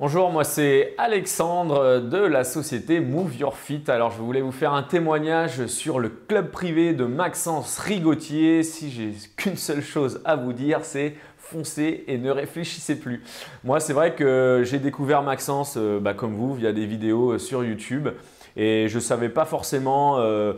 Bonjour, 0.00 0.28
moi 0.32 0.42
c'est 0.42 0.92
Alexandre 0.98 2.00
de 2.00 2.18
la 2.18 2.42
société 2.42 2.98
Move 2.98 3.36
Your 3.36 3.56
Fit. 3.56 3.84
Alors 3.86 4.10
je 4.10 4.18
voulais 4.18 4.40
vous 4.40 4.50
faire 4.50 4.72
un 4.72 4.82
témoignage 4.82 5.66
sur 5.66 6.00
le 6.00 6.08
club 6.08 6.50
privé 6.50 6.94
de 6.94 7.04
Maxence 7.04 7.78
Rigotier. 7.78 8.64
Si 8.64 8.90
j'ai 8.90 9.12
qu'une 9.36 9.56
seule 9.56 9.82
chose 9.82 10.20
à 10.24 10.34
vous 10.34 10.52
dire, 10.52 10.80
c'est 10.82 11.14
foncez 11.38 12.02
et 12.08 12.18
ne 12.18 12.32
réfléchissez 12.32 12.98
plus. 12.98 13.22
Moi 13.62 13.78
c'est 13.78 13.92
vrai 13.92 14.16
que 14.16 14.62
j'ai 14.64 14.80
découvert 14.80 15.22
Maxence 15.22 15.74
euh, 15.76 16.00
bah, 16.00 16.12
comme 16.12 16.34
vous 16.34 16.54
via 16.54 16.72
des 16.72 16.86
vidéos 16.86 17.34
euh, 17.34 17.38
sur 17.38 17.62
YouTube 17.62 18.08
et 18.56 18.88
je 18.88 18.96
ne 18.96 19.00
savais 19.00 19.28
pas 19.28 19.44
forcément... 19.44 20.18
Euh, 20.18 20.54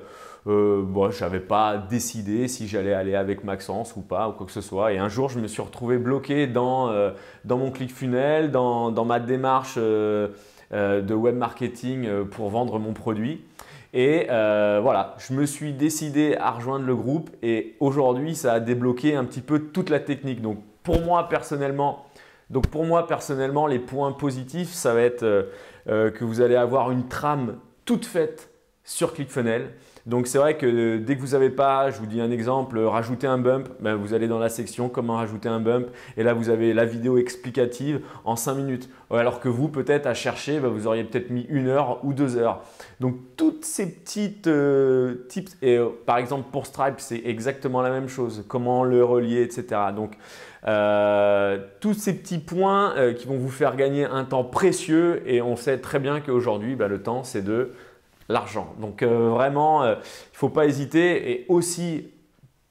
euh, 0.46 0.82
bon, 0.84 1.10
je 1.10 1.24
n'avais 1.24 1.40
pas 1.40 1.76
décidé 1.76 2.46
si 2.46 2.68
j'allais 2.68 2.94
aller 2.94 3.16
avec 3.16 3.42
Maxence 3.42 3.96
ou 3.96 4.00
pas 4.00 4.28
ou 4.28 4.32
quoi 4.32 4.46
que 4.46 4.52
ce 4.52 4.60
soit. 4.60 4.92
Et 4.92 4.98
un 4.98 5.08
jour, 5.08 5.28
je 5.28 5.40
me 5.40 5.48
suis 5.48 5.62
retrouvé 5.62 5.98
bloqué 5.98 6.46
dans, 6.46 6.88
euh, 6.90 7.10
dans 7.44 7.58
mon 7.58 7.72
ClickFunnels, 7.72 8.52
dans, 8.52 8.92
dans 8.92 9.04
ma 9.04 9.18
démarche 9.18 9.74
euh, 9.76 10.28
de 10.70 11.14
web 11.14 11.36
marketing 11.36 12.24
pour 12.26 12.50
vendre 12.50 12.78
mon 12.78 12.92
produit. 12.92 13.44
Et 13.92 14.26
voilà, 14.28 15.14
je 15.18 15.32
me 15.32 15.46
suis 15.46 15.72
décidé 15.72 16.36
à 16.38 16.50
rejoindre 16.50 16.84
le 16.84 16.94
groupe 16.94 17.30
et 17.42 17.76
aujourd'hui, 17.80 18.34
ça 18.34 18.52
a 18.52 18.60
débloqué 18.60 19.14
un 19.14 19.24
petit 19.24 19.40
peu 19.40 19.58
toute 19.58 19.90
la 19.90 20.00
technique. 20.00 20.42
Donc 20.42 20.58
pour 20.82 21.00
moi 21.00 21.28
personnellement, 21.28 22.04
donc 22.50 22.66
pour 22.66 22.84
moi 22.84 23.06
personnellement, 23.06 23.66
les 23.66 23.78
points 23.78 24.12
positifs, 24.12 24.72
ça 24.72 24.92
va 24.92 25.00
être 25.00 25.48
que 25.86 26.24
vous 26.24 26.40
allez 26.42 26.56
avoir 26.56 26.90
une 26.90 27.08
trame 27.08 27.58
toute 27.86 28.04
faite 28.04 28.50
sur 28.84 29.14
ClickFunnels. 29.14 29.70
Donc 30.06 30.28
c'est 30.28 30.38
vrai 30.38 30.56
que 30.56 30.98
dès 30.98 31.16
que 31.16 31.20
vous 31.20 31.32
n'avez 31.32 31.50
pas, 31.50 31.90
je 31.90 31.98
vous 31.98 32.06
dis 32.06 32.20
un 32.20 32.30
exemple, 32.30 32.78
rajouter 32.78 33.26
un 33.26 33.38
bump, 33.38 33.68
ben, 33.80 33.96
vous 33.96 34.14
allez 34.14 34.28
dans 34.28 34.38
la 34.38 34.48
section 34.48 34.88
comment 34.88 35.16
rajouter 35.16 35.48
un 35.48 35.58
bump 35.58 35.88
et 36.16 36.22
là 36.22 36.32
vous 36.32 36.48
avez 36.48 36.72
la 36.74 36.84
vidéo 36.84 37.18
explicative 37.18 38.00
en 38.24 38.36
5 38.36 38.54
minutes. 38.54 38.88
Alors 39.10 39.40
que 39.40 39.48
vous 39.48 39.68
peut-être 39.68 40.06
à 40.06 40.14
chercher, 40.14 40.60
ben, 40.60 40.68
vous 40.68 40.86
auriez 40.86 41.02
peut-être 41.02 41.30
mis 41.30 41.44
une 41.48 41.66
heure 41.66 42.04
ou 42.04 42.12
deux 42.12 42.36
heures. 42.36 42.62
Donc 43.00 43.16
toutes 43.36 43.64
ces 43.64 43.92
petites 43.92 44.46
euh, 44.46 45.26
tips, 45.28 45.56
et 45.60 45.76
euh, 45.76 45.88
par 46.06 46.18
exemple 46.18 46.50
pour 46.52 46.66
Stripe 46.66 46.98
c'est 46.98 47.22
exactement 47.24 47.82
la 47.82 47.90
même 47.90 48.08
chose, 48.08 48.44
comment 48.46 48.84
le 48.84 49.02
relier, 49.02 49.42
etc. 49.42 49.66
Donc 49.94 50.12
euh, 50.68 51.58
tous 51.80 51.94
ces 51.94 52.16
petits 52.16 52.38
points 52.38 52.94
qui 53.18 53.26
vont 53.26 53.38
vous 53.38 53.50
faire 53.50 53.74
gagner 53.74 54.04
un 54.04 54.22
temps 54.22 54.44
précieux 54.44 55.22
et 55.26 55.42
on 55.42 55.56
sait 55.56 55.78
très 55.78 55.98
bien 55.98 56.20
qu'aujourd'hui 56.20 56.76
ben, 56.76 56.86
le 56.86 57.02
temps 57.02 57.24
c'est 57.24 57.42
de 57.42 57.72
l'argent. 58.28 58.74
Donc 58.80 59.02
euh, 59.02 59.30
vraiment, 59.30 59.82
euh, 59.82 59.94
il 59.94 59.98
ne 59.98 60.38
faut 60.38 60.48
pas 60.48 60.66
hésiter. 60.66 61.30
Et 61.30 61.46
aussi, 61.48 62.08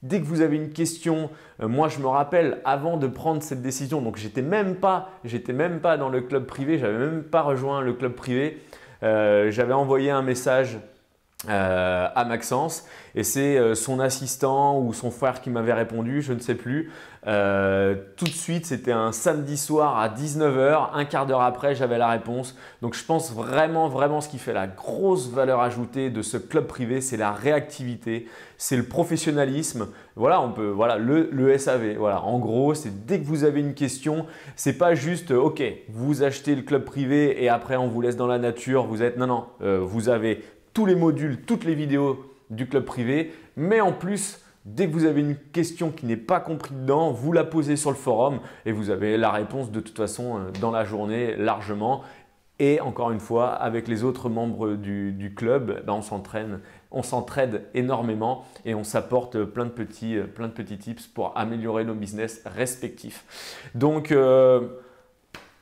dès 0.02 0.20
que 0.20 0.26
vous 0.26 0.40
avez 0.40 0.56
une 0.56 0.70
question, 0.70 1.30
euh, 1.62 1.68
moi 1.68 1.88
je 1.88 1.98
me 1.98 2.06
rappelle 2.06 2.60
avant 2.64 2.96
de 2.96 3.06
prendre 3.06 3.42
cette 3.42 3.62
décision, 3.62 4.02
donc 4.02 4.16
j'étais 4.16 4.42
même 4.42 4.76
pas, 4.76 5.10
j'étais 5.24 5.52
même 5.52 5.80
pas 5.80 5.96
dans 5.96 6.08
le 6.08 6.20
club 6.20 6.46
privé, 6.46 6.78
j'avais 6.78 6.98
même 6.98 7.22
pas 7.22 7.42
rejoint 7.42 7.80
le 7.80 7.92
club 7.92 8.12
privé. 8.12 8.62
j'avais 9.02 9.72
envoyé 9.72 10.10
un 10.10 10.22
message 10.22 10.78
euh, 11.50 12.08
à 12.14 12.24
Maxence 12.24 12.86
et 13.14 13.22
c'est 13.22 13.58
euh, 13.58 13.74
son 13.74 14.00
assistant 14.00 14.80
ou 14.80 14.94
son 14.94 15.10
frère 15.10 15.42
qui 15.42 15.50
m'avait 15.50 15.74
répondu, 15.74 16.22
je 16.22 16.32
ne 16.32 16.38
sais 16.38 16.54
plus. 16.54 16.90
Euh, 17.26 17.94
tout 18.16 18.24
de 18.24 18.30
suite, 18.30 18.64
c'était 18.64 18.92
un 18.92 19.12
samedi 19.12 19.58
soir 19.58 19.98
à 19.98 20.08
19h, 20.08 20.88
un 20.94 21.04
quart 21.04 21.26
d'heure 21.26 21.42
après, 21.42 21.74
j'avais 21.74 21.98
la 21.98 22.08
réponse. 22.08 22.56
Donc 22.80 22.94
je 22.94 23.04
pense 23.04 23.34
vraiment, 23.34 23.88
vraiment 23.88 24.22
ce 24.22 24.30
qui 24.30 24.38
fait 24.38 24.54
la 24.54 24.66
grosse 24.66 25.28
valeur 25.28 25.60
ajoutée 25.60 26.08
de 26.08 26.22
ce 26.22 26.38
club 26.38 26.66
privé, 26.66 27.02
c'est 27.02 27.18
la 27.18 27.32
réactivité, 27.32 28.26
c'est 28.56 28.78
le 28.78 28.84
professionnalisme. 28.84 29.88
Voilà, 30.14 30.40
on 30.40 30.52
peut, 30.52 30.68
voilà, 30.68 30.96
le, 30.96 31.28
le 31.30 31.58
SAV. 31.58 31.96
Voilà, 31.98 32.22
en 32.22 32.38
gros, 32.38 32.72
c'est 32.72 33.04
dès 33.04 33.20
que 33.20 33.26
vous 33.26 33.44
avez 33.44 33.60
une 33.60 33.74
question, 33.74 34.24
c'est 34.56 34.78
pas 34.78 34.94
juste, 34.94 35.32
ok, 35.32 35.62
vous 35.90 36.22
achetez 36.22 36.54
le 36.54 36.62
club 36.62 36.84
privé 36.84 37.44
et 37.44 37.50
après 37.50 37.76
on 37.76 37.88
vous 37.88 38.00
laisse 38.00 38.16
dans 38.16 38.26
la 38.26 38.38
nature, 38.38 38.86
vous 38.86 39.02
êtes, 39.02 39.18
non, 39.18 39.26
non, 39.26 39.44
vous 39.60 40.08
avez 40.08 40.42
tous 40.76 40.84
les 40.84 40.94
modules, 40.94 41.40
toutes 41.40 41.64
les 41.64 41.74
vidéos 41.74 42.22
du 42.50 42.68
club 42.68 42.84
privé, 42.84 43.32
mais 43.56 43.80
en 43.80 43.92
plus, 43.92 44.42
dès 44.66 44.86
que 44.86 44.92
vous 44.92 45.06
avez 45.06 45.22
une 45.22 45.34
question 45.34 45.90
qui 45.90 46.04
n'est 46.04 46.18
pas 46.18 46.38
comprise 46.38 46.76
dedans, 46.76 47.12
vous 47.12 47.32
la 47.32 47.44
posez 47.44 47.76
sur 47.76 47.88
le 47.88 47.96
forum 47.96 48.40
et 48.66 48.72
vous 48.72 48.90
avez 48.90 49.16
la 49.16 49.30
réponse 49.30 49.70
de 49.70 49.80
toute 49.80 49.96
façon 49.96 50.36
euh, 50.36 50.40
dans 50.60 50.70
la 50.70 50.84
journée 50.84 51.34
largement. 51.34 52.02
Et 52.58 52.78
encore 52.82 53.10
une 53.10 53.20
fois, 53.20 53.54
avec 53.54 53.88
les 53.88 54.04
autres 54.04 54.28
membres 54.28 54.74
du, 54.74 55.32
club, 55.34 55.82
ben, 55.86 55.94
on 55.94 56.02
s'entraîne, 56.02 56.60
on 56.90 57.02
s'entraide 57.02 57.62
énormément 57.72 58.44
et 58.66 58.74
on 58.74 58.84
s'apporte 58.84 59.44
plein 59.44 59.64
de 59.64 59.70
petits, 59.70 60.18
euh, 60.18 60.26
plein 60.26 60.48
de 60.48 60.52
petits 60.52 60.76
tips 60.76 61.06
pour 61.06 61.38
améliorer 61.38 61.84
nos 61.84 61.94
business 61.94 62.42
respectifs. 62.44 63.24
Donc 63.74 64.12
euh, 64.12 64.68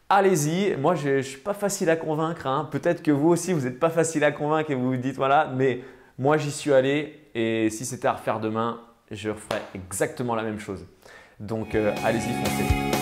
allez-y. 0.08 0.76
Moi, 0.76 0.94
je 0.94 1.08
ne 1.08 1.22
suis 1.22 1.38
pas 1.38 1.54
facile 1.54 1.90
à 1.90 1.96
convaincre. 1.96 2.46
Hein. 2.46 2.68
Peut-être 2.70 3.02
que 3.02 3.10
vous 3.10 3.28
aussi, 3.28 3.52
vous 3.52 3.62
n'êtes 3.62 3.80
pas 3.80 3.90
facile 3.90 4.24
à 4.24 4.32
convaincre 4.32 4.70
et 4.70 4.74
vous 4.74 4.90
vous 4.90 4.96
dites 4.96 5.16
voilà, 5.16 5.50
mais 5.54 5.80
moi, 6.18 6.36
j'y 6.36 6.50
suis 6.50 6.72
allé 6.72 7.20
et 7.34 7.70
si 7.70 7.84
c'était 7.84 8.08
à 8.08 8.12
refaire 8.12 8.40
demain, 8.40 8.80
je 9.10 9.32
ferais 9.32 9.62
exactement 9.74 10.34
la 10.34 10.42
même 10.42 10.60
chose. 10.60 10.86
Donc, 11.40 11.74
euh, 11.74 11.92
allez-y, 12.04 12.32
foncez. 12.32 12.93